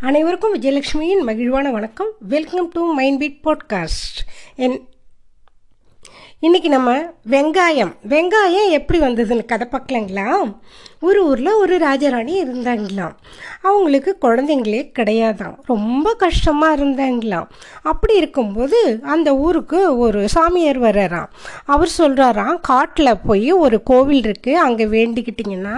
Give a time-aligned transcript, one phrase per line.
[0.00, 2.08] அனைவருக்கும் விஜயலட்சுமியின் மகிழ்வான வணக்கம்.
[2.20, 4.88] Welcome to Mind Beat podcast என்
[6.42, 6.90] இன்றைக்கி நம்ம
[7.30, 7.92] வெங்காயம்.
[8.08, 10.54] வெங்காயம் எப்படி வந்ததுன்னு கதை பார்க்கலாங்களா?
[11.00, 13.14] ஒரு ஊரில் ஒரு ராஜராணி இருந்தாங்களாம்.
[13.62, 17.48] அவங்களுக்கு குழந்தைங்களே கிடையாதான் ரொம்ப கஷ்டமாக இருந்தாங்களாம்.
[17.82, 21.26] அப்படி இருக்கும்போது அந்த ஊருக்கு ஒரு சாமியார் வர்றாராம்.
[21.64, 25.76] அவர் சொல்கிறாராம் காட்டில் போய் ஒரு கோவில் இருக்குது அங்கே வேண்டிக்கிட்டிங்கன்னா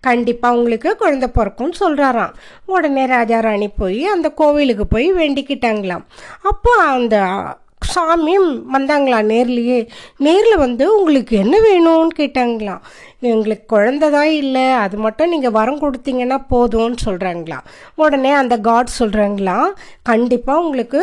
[0.00, 2.34] கண்டிப்பாக உங்களுக்கு குழந்தை பிறக்கும்னு சொல்கிறாராம்
[2.66, 6.06] உடனே ராஜாராணி போய் அந்த கோவிலுக்கு போய் வேண்டிக்கிட்டாங்களாம்.
[6.42, 7.16] அப்போ அந்த
[7.82, 9.78] சாமியும் வந்தாங்களா நேர்லேயே?
[10.26, 12.82] நேரில் வந்து உங்களுக்கு என்ன வேணும்னு கேட்டாங்களாம்.
[13.30, 14.66] எங்களுக்கு குழந்த தான் இல்லை.
[14.84, 19.68] அது மட்டும் நீங்கள் வரம் கொடுத்தீங்கன்னா போதும்னு சொல்கிறாங்களாம் உடனே அந்த காட் சொல்கிறாங்களாம்
[20.10, 21.02] கண்டிப்பாக உங்களுக்கு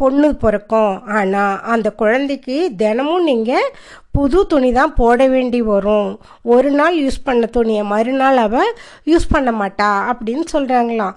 [0.00, 0.94] பொண்ணு பிறக்கும்.
[1.18, 3.68] ஆனால் அந்த குழந்தைக்கு தினமும் நீங்கள்
[4.16, 6.10] புது துணி தான் போட வேண்டி வரும்.
[6.54, 8.72] ஒரு நாள் யூஸ் பண்ண துணியை மறுநாள் அவள்
[9.12, 9.90] யூஸ் பண்ண மாட்டா.
[10.12, 11.14] அப்படின்னு சொல்கிறாங்களாம்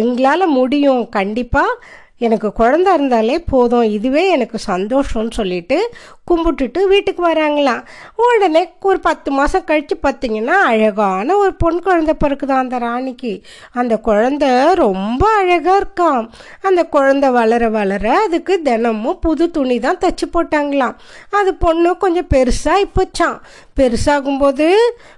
[0.00, 1.04] எங்களால் முடியும்.
[1.18, 1.80] கண்டிப்பாக
[2.18, 3.82] எனக்கு குழந்த இருந்தாலே போதும்.
[3.82, 5.90] இதுவே எனக்கு சந்தோஷம்னு சொல்லிட்டு
[6.30, 7.84] கும்பிட்டுட்டு வீட்டுக்கு வராங்களாம்.
[8.16, 13.42] உடனே ஒரு பத்து மாதம் கழித்து பார்த்தீங்கன்னா அழகான ஒரு பொன் குழந்த பிறக்குதான் அந்த ராணிக்கு.
[13.72, 16.28] அந்த குழந்த ரொம்ப அழகாக இருக்காம்.
[16.62, 20.94] அந்த குழந்த வளர வளர அதுக்கு தினமும் புது துணி தான் தச்சு போட்டாங்களாம்.
[21.30, 23.40] அது பொண்ணு கொஞ்சம் பெருசாக இப்போச்சான்
[23.76, 24.66] பெருசாகும்போது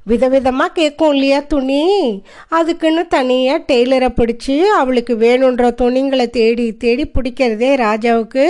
[0.08, 1.84] விதவிதமாக கேட்கும் இல்லையா துணி?
[2.48, 8.46] அதுக்குன்னு தனியாக டெய்லரை பிடிச்சி அவளுக்கு வேணுன்ற துணிங்களை தேடி தேடி பிடிக்கிறதே ராஜாவுக்கு.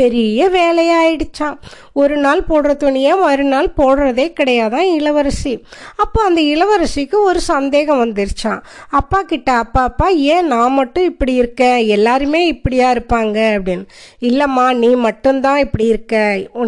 [0.00, 1.56] பெரிய வேலையாயிடுச்சான்
[2.00, 5.52] ஒரு நாள் போடுற துணியை மறுநாள் போடுறதே கிடையாதான் இளவரசி.
[5.96, 11.78] அப்போ அந்த இளவரசிக்கு ஒரு சந்தேகம் வந்துருச்சான் அப்பா கிட்ட அப்பா அப்பா ஏன் நான் மட்டும் இப்படி இருக்கேன்
[11.86, 13.38] எல்லாருமே இப்படியா இருப்பாங்க.
[13.56, 13.84] அப்படின்னு.
[14.20, 16.14] இல்லைம்மா நீ மட்டும்தான் இப்படி இருக்க.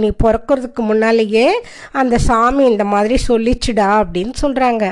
[0.03, 1.47] நீ பிறக்கிறதுக்கு முன்னாலேயே
[1.92, 3.88] அந்த சாமி இந்த மாதிரி சொல்லிச்சுடா.
[4.03, 4.84] அப்படின்னு சொல்கிறாங்க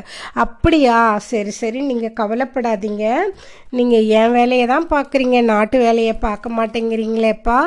[0.47, 0.99] அப்படியா?
[1.31, 3.05] சரி சரி நீங்கள் கவலைப்படாதீங்க.
[3.71, 7.59] நீங்கள் என் வேலையை தான் பார்க்குறீங்க நாட்டு வேலையை பார்க்க மாட்டேங்கிறீங்களேப்பா.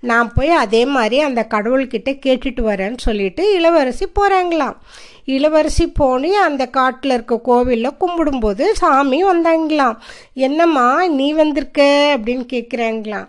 [0.00, 4.76] நான் போய் அதே மாதிரி அந்த கடவுள்கிட்ட கேட்டுட்டு வரேன்னு சொல்லிட்டு இளவரசி போகிறாங்களாம்
[5.24, 9.96] இளவரசி போனி அந்த காட்டில் இருக்க கோவிலில் கும்பிடும்போது சாமி வந்தாங்களாம்.
[10.34, 11.82] என்னம்மா நீ வந்திருக்க?
[12.18, 13.26] அப்படின்னு கேட்குறாங்களாம்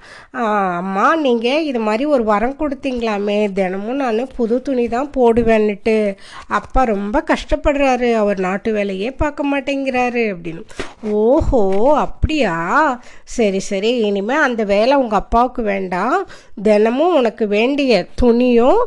[0.76, 3.54] அம்மா நீங்கள் இது மாதிரி ஒரு வரம் கொடுத்தீங்களாமே.
[3.54, 6.16] தினமும் நான் புது துணி தான் போடுவேன்னுட்டு.
[6.48, 8.14] அப்பா ரொம்ப கஷ்டப்படுறாரு.
[8.14, 10.64] அவர் நாட்டு வேலையே பார்க்க மாட்டேங்கிறாரு அப்படின்னு.
[11.12, 13.02] ஓஹோ அப்படியா?
[13.24, 13.98] சரி சரி.
[13.98, 16.28] இனிமேல் அந்த வேலை உங்கள் அப்பாவுக்கு வேண்டாம்.
[16.64, 18.84] தினமும் உனக்கு வேண்டிய துணியும்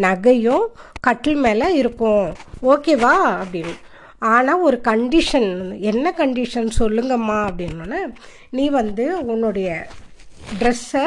[0.00, 0.66] நகையும்
[1.00, 2.34] கட்டில் மேலே இருக்கும்.
[2.62, 3.74] ஓகேவா அப்படின்னு.
[4.18, 8.14] ஆனால் ஒரு கண்டிஷன் என்ன கண்டிஷன் சொல்லுங்கம்மா அப்படின்னோடனே
[8.50, 9.86] நீ வந்து உன்னுடைய
[10.58, 11.06] ட்ரெஸ்ஸை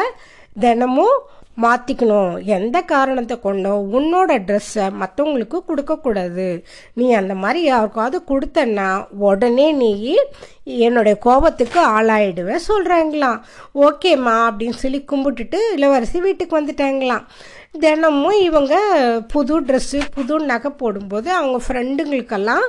[0.60, 1.20] தினமும்
[1.62, 6.48] மாற்றிக்கணும் எந்த காரணத்தை கொண்டோ உன்னோட ட்ரெஸ்ஸை மற்றவங்களுக்கு கொடுக்கக்கூடாது.
[6.94, 8.88] நீ அந்த மாதிரி யாருக்காவது கொடுத்தன்னா
[9.30, 9.92] உடனே நீ
[10.64, 13.40] என்னுடைய கோபத்துக்கு ஆளாயிடுவேன் சொல்கிறாங்களாம்
[13.88, 17.26] ஓகேம்மா அப்படின்னு சொல்லி கும்பிட்டுட்டு இளவரசி வீட்டுக்கு வந்துட்டாங்களாம்.
[17.84, 18.76] தினமும் இவங்க
[19.28, 22.68] புது ட்ரெஸ்ஸு புது நகை போடும்போது அவங்க ஃப்ரெண்டுங்களுக்கெல்லாம்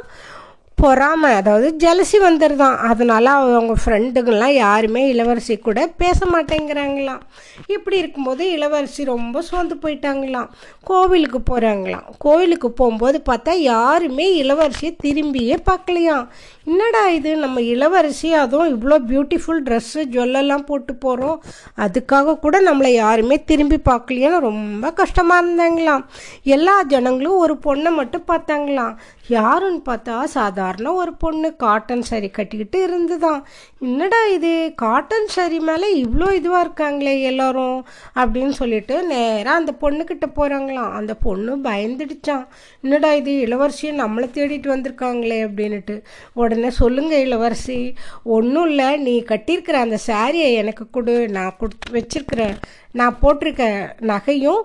[0.74, 7.20] பொறாமை அதாவது ஜலசி வந்துடுதான் அதனால அவங்க ஃப்ரெண்டுங்கள்லாம் யாருமே இளவரசி கூட பேச மாட்டேங்கிறாங்களாம்.
[7.66, 10.48] இப்படி இருக்கும்போது இளவரசி ரொம்ப சோர்ந்து போயிட்டாங்களாம்.
[10.84, 16.26] கோவிலுக்கு போகிறாங்களாம் கோவிலுக்கு போகும்போது பார்த்தா யாருமே இளவரசியை திரும்பியே பார்க்கலையாம்.
[16.64, 17.36] என்னடா இது?
[17.36, 21.42] நம்ம இளவரசி அதுவும் இவ்வளோ பியூட்டிஃபுல் ட்ரெஸ்ஸு ஜுவல்லெல்லாம் போட்டு போகிறோம்
[21.76, 26.04] அதுக்காக கூட நம்மளை யாருமே திரும்பி பார்க்கலையான்னு ரொம்ப கஷ்டமாக இருந்தாங்களாம்.
[26.44, 28.94] எல்லா ஜனங்களும் ஒரு பொண்ணை மட்டும் பார்த்தாங்களாம்.
[29.28, 30.24] யாருன்னு பார்த்தா
[30.64, 33.40] சாதாரண ஒரு பொண்ணு காட்டன் சரி கட்டிக்கிட்டு இருந்துதான்.
[33.80, 37.86] என்னடா இது காட்டன் சரி மேலே இவ்வளோ இதுவாக இருக்காங்களே எல்லோரும்?
[38.14, 42.46] அப்படின்னு சொல்லிட்டு நேராக அந்த பொண்ணுக்கிட்ட போகிறாங்களாம் அந்த பொண்ணு பயந்துடுச்சான்
[42.82, 45.96] என்னடா இது இளவரசியை நம்மளை தேடிட்டு வந்திருக்காங்களே அப்படின்ட்டு
[46.32, 47.78] உடனே சொல்லுங்க இளவரசி
[48.24, 52.56] ஒன்றும் இல்லை நீ கட்டியிருக்கிற அந்த சாரியை எனக்கு கொடு நான் கொடுத்து வச்சிருக்கிறேன்.
[52.92, 53.62] நான் போட்டிருக்க
[54.00, 54.62] நகையும்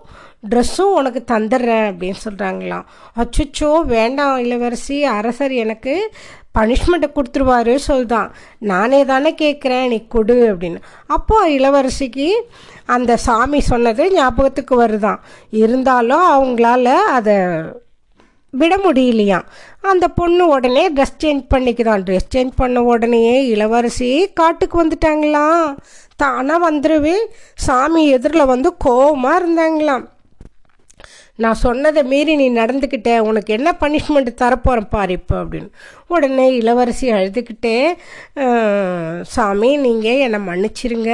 [0.49, 2.83] ட்ரெஸ்ஸும் உனக்கு தந்துடுறேன் அப்படின்னு சொல்கிறாங்களாம்
[3.15, 6.11] அச்சுச்சோ வேண்டாம் இளவரசி அரசர் எனக்கு
[6.59, 10.77] பனிஷ்மெண்ட்டை கொடுத்துருவாரு சொல்தான் நானே தானே கேட்குறேன் நீ கொடு அப்படின்னு.
[11.07, 12.41] அப்போது இளவரசிக்கு
[12.85, 15.17] அந்த சாமி சொன்னது ஞாபகத்துக்கு வருதான்.
[15.49, 17.35] இருந்தாலும் அவங்களால அதை
[18.51, 19.43] விட முடியலையாம்.
[19.81, 22.03] அந்த பொண்ணு உடனே ட்ரெஸ் சேஞ்ச் பண்ணிக்குதான்.
[22.03, 25.77] ட்ரெஸ் சேஞ்ச் பண்ண உடனே இளவரசி காட்டுக்கு வந்துட்டாங்களாம்.
[26.15, 27.15] தானாக வந்துடுவே
[27.55, 30.05] சாமி எதிரில் வந்து கோபமாக இருந்தாங்களாம்.
[31.43, 35.69] நான் சொன்னதை மீறி நீ நடந்துக்கிட்ட உனக்கு என்ன பனிஷ்மெண்ட் தரப்போகிறேன் பாரு இப்போ அப்படின்னு.
[36.13, 37.75] உடனே இளவரசி அழுதுகிட்டே
[39.33, 41.11] சாமி நீங்கள் என்னை மன்னிச்சிருங்க.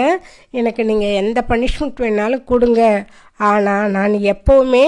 [0.60, 2.81] எனக்கு நீங்கள் எந்த பனிஷ்மெண்ட் வேணாலும் கொடுங்க.
[3.50, 4.86] ஆனால் நான் எப்போவுமே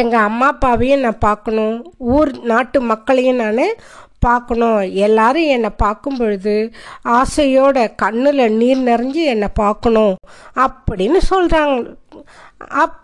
[0.00, 1.76] எங்கள் அம்மா அப்பாவையும் நான் பார்க்கணும்.
[2.14, 3.64] ஊர் நாட்டு மக்களையும் நான்
[4.26, 4.80] பார்க்கணும்.
[5.06, 6.54] எல்லாரும் என்னை பார்க்கும் பொழுது
[7.18, 10.16] ஆசையோட கண்ணில் நீர் நிறைஞ்சு என்னை பார்க்கணும்.
[10.64, 11.76] அப்படின்னு சொல்கிறாங்க
[12.82, 12.98] அப்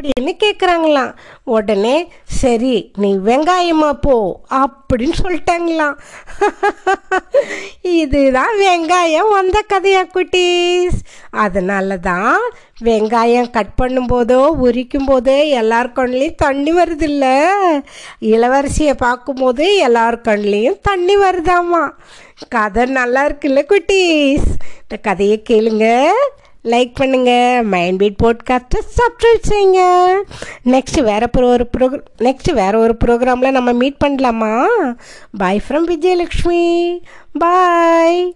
[0.00, 1.14] அப்படின்னு கேட்குறாங்களாம்
[1.44, 5.96] உடனே சரி நீ வெங்காயமா போ அப்படின்னு சொல்லிட்டாங்களாம்.
[7.82, 10.98] இதுதான் வெங்காயம் வந்த கதையா குட்டீஸ்.
[11.30, 12.40] அதனால தான்
[12.82, 17.46] வெங்காயம் கட் பண்ணும்போதோ உரிக்கும் போதோ எல்லார் கண்லேயும் தண்ணி வருதில்ல.
[18.20, 21.90] இளவரசியை பார்க்கும்போது எல்லார் கண்லேயும் தண்ணி வருதாமா.
[22.48, 24.48] கதை நல்லா இருக்குல்ல குட்டீஸ்.
[24.82, 26.10] இந்த கதையை கேளுங்க.
[26.64, 27.60] லைக் பண்ணுங்க.
[27.64, 30.14] மைண்ட் பீட் போட்காஸ்ட்டை சப்ஸ்கிரைப் செய்யுங்க.
[30.64, 34.66] நெக்ஸ்ட் வேற ஒரு ப்ரோக்ராம் நெக்ஸ்ட் வேற ஒரு ப்ரோக்ராமில் நம்ம மீட் பண்ணலாமா?
[35.38, 36.98] Bye from Vijayalakshmi
[37.32, 38.34] bye